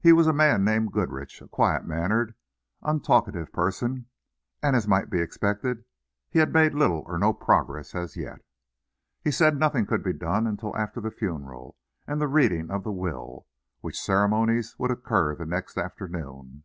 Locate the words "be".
5.10-5.20, 10.02-10.14